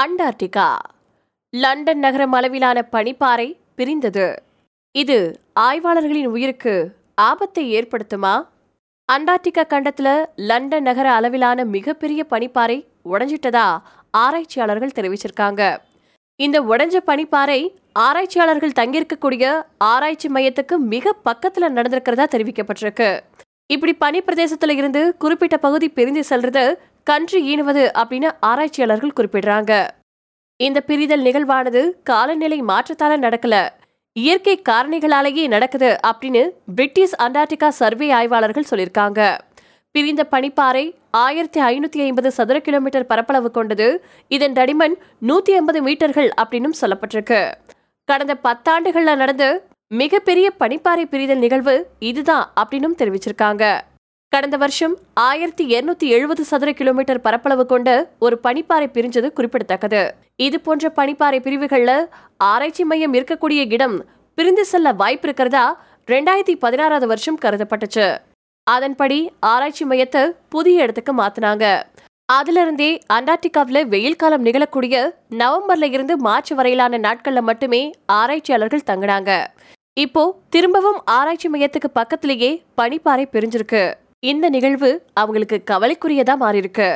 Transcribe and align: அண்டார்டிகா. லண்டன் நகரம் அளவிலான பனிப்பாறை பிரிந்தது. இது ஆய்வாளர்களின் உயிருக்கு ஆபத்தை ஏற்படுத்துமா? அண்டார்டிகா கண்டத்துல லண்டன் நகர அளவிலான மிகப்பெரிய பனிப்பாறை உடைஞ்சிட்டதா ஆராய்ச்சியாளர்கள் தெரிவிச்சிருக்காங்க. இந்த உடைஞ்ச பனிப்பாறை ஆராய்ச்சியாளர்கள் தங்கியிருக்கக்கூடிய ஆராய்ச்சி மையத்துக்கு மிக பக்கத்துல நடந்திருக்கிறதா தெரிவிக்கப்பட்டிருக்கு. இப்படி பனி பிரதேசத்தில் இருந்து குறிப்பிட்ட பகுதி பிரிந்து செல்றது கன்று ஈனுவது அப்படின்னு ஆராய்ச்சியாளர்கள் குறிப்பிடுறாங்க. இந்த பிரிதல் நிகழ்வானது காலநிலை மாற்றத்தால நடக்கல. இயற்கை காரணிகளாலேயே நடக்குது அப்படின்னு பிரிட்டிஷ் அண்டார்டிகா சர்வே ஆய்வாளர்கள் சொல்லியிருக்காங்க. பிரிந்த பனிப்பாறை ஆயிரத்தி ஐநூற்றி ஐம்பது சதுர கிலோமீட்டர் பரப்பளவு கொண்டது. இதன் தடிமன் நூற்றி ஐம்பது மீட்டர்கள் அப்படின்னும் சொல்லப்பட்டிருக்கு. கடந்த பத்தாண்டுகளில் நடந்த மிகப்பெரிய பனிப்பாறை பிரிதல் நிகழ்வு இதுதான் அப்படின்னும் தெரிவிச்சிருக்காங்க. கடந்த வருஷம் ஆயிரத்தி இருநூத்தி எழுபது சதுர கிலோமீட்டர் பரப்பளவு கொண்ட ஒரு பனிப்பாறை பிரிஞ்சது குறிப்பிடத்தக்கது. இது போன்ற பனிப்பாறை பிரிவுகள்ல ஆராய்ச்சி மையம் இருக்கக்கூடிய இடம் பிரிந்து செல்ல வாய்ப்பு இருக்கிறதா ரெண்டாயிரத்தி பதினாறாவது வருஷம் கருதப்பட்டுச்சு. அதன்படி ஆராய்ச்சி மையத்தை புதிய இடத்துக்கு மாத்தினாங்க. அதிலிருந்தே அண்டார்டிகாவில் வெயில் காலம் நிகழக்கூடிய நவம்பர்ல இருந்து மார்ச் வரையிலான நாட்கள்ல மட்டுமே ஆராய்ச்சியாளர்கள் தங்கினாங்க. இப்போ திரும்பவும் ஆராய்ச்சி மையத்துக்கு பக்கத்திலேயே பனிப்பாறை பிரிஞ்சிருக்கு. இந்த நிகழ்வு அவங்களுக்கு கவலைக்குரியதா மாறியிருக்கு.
அண்டார்டிகா. 0.00 0.76
லண்டன் 1.50 1.98
நகரம் 1.98 2.32
அளவிலான 2.32 2.84
பனிப்பாறை 2.92 3.56
பிரிந்தது. 3.74 4.42
இது 4.92 5.40
ஆய்வாளர்களின் 5.60 6.24
உயிருக்கு 6.24 6.74
ஆபத்தை 7.14 7.64
ஏற்படுத்துமா? 7.78 8.48
அண்டார்டிகா 9.12 9.62
கண்டத்துல 9.62 10.24
லண்டன் 10.36 10.82
நகர 10.82 11.12
அளவிலான 11.12 11.64
மிகப்பெரிய 11.64 12.26
பனிப்பாறை 12.30 12.86
உடைஞ்சிட்டதா 13.12 13.66
ஆராய்ச்சியாளர்கள் 14.10 14.96
தெரிவிச்சிருக்காங்க. 14.98 15.76
இந்த 16.36 16.60
உடைஞ்ச 16.60 16.96
பனிப்பாறை 17.06 17.68
ஆராய்ச்சியாளர்கள் 17.92 18.78
தங்கியிருக்கக்கூடிய 18.80 19.62
ஆராய்ச்சி 19.78 20.28
மையத்துக்கு 20.28 20.76
மிக 20.76 21.14
பக்கத்துல 21.24 21.68
நடந்திருக்கிறதா 21.76 22.26
தெரிவிக்கப்பட்டிருக்கு. 22.34 23.20
இப்படி 23.66 23.92
பனி 23.92 24.20
பிரதேசத்தில் 24.20 24.76
இருந்து 24.76 25.16
குறிப்பிட்ட 25.16 25.56
பகுதி 25.56 25.88
பிரிந்து 25.88 26.22
செல்றது 26.30 26.74
கன்று 27.04 27.44
ஈனுவது 27.44 27.90
அப்படின்னு 27.98 28.30
ஆராய்ச்சியாளர்கள் 28.40 29.16
குறிப்பிடுறாங்க. 29.20 29.88
இந்த 30.56 30.82
பிரிதல் 30.86 31.22
நிகழ்வானது 31.22 31.90
காலநிலை 32.02 32.62
மாற்றத்தால 32.62 33.12
நடக்கல. 33.26 33.68
இயற்கை 34.12 34.62
காரணிகளாலேயே 34.68 35.48
நடக்குது 35.48 35.98
அப்படின்னு 36.06 36.50
பிரிட்டிஷ் 36.74 37.14
அண்டார்டிகா 37.22 37.68
சர்வே 37.68 38.10
ஆய்வாளர்கள் 38.10 38.68
சொல்லியிருக்காங்க. 38.70 39.38
பிரிந்த 39.90 40.26
பனிப்பாறை 40.30 40.94
ஆயிரத்தி 41.10 41.60
ஐநூற்றி 41.60 42.00
ஐம்பது 42.00 42.30
சதுர 42.30 42.60
கிலோமீட்டர் 42.60 43.06
பரப்பளவு 43.06 43.50
கொண்டது. 43.50 44.04
இதன் 44.28 44.52
தடிமன் 44.52 44.94
நூற்றி 45.18 45.54
ஐம்பது 45.54 45.82
மீட்டர்கள் 45.82 46.30
அப்படின்னும் 46.42 46.78
சொல்லப்பட்டிருக்கு. 46.80 47.52
கடந்த 48.04 48.36
பத்தாண்டுகளில் 48.44 49.22
நடந்த 49.22 49.66
மிகப்பெரிய 49.88 50.52
பனிப்பாறை 50.60 51.04
பிரிதல் 51.04 51.38
நிகழ்வு 51.38 51.90
இதுதான் 51.98 52.52
அப்படின்னும் 52.60 52.98
தெரிவிச்சிருக்காங்க. 52.98 53.64
கடந்த 54.32 54.56
வருஷம் 54.56 54.92
ஆயிரத்தி 55.28 55.64
இருநூத்தி 55.74 56.06
எழுபது 56.16 56.42
சதுர 56.44 56.72
கிலோமீட்டர் 56.72 57.20
பரப்பளவு 57.20 57.66
கொண்ட 57.66 57.88
ஒரு 58.18 58.40
பனிப்பாறை 58.44 58.86
பிரிஞ்சது 58.96 59.28
குறிப்பிடத்தக்கது. 59.32 60.02
இது 60.36 60.60
போன்ற 60.60 60.92
பனிப்பாறை 60.98 61.38
பிரிவுகள்ல 61.46 61.92
ஆராய்ச்சி 62.50 62.84
மையம் 62.84 63.14
இருக்கக்கூடிய 63.14 63.60
இடம் 63.76 63.96
பிரிந்து 64.34 64.64
செல்ல 64.64 64.92
வாய்ப்பு 64.92 65.26
இருக்கிறதா 65.28 65.64
ரெண்டாயிரத்தி 66.08 66.54
பதினாறாவது 66.64 67.06
வருஷம் 67.06 67.38
கருதப்பட்டுச்சு. 67.44 68.06
அதன்படி 68.66 69.18
ஆராய்ச்சி 69.52 69.84
மையத்தை 69.84 70.22
புதிய 70.48 70.84
இடத்துக்கு 70.84 71.14
மாத்தினாங்க. 71.22 71.64
அதிலிருந்தே 72.28 72.90
அண்டார்டிகாவில் 73.16 73.82
வெயில் 73.94 74.20
காலம் 74.22 74.46
நிகழக்கூடிய 74.46 74.96
நவம்பர்ல 75.40 75.88
இருந்து 75.96 76.16
மார்ச் 76.26 76.52
வரையிலான 76.60 77.00
நாட்கள்ல 77.06 77.42
மட்டுமே 77.50 77.82
ஆராய்ச்சியாளர்கள் 78.18 78.88
தங்கினாங்க. 78.90 79.30
இப்போ 79.96 80.22
திரும்பவும் 80.54 81.00
ஆராய்ச்சி 81.16 81.48
மையத்துக்கு 81.48 81.90
பக்கத்திலேயே 82.00 82.50
பனிப்பாறை 82.80 83.26
பிரிஞ்சிருக்கு. 83.34 83.82
இந்த 84.22 84.48
நிகழ்வு 84.48 84.88
அவங்களுக்கு 85.14 85.56
கவலைக்குரியதா 85.70 86.34
மாறியிருக்கு. 86.40 86.88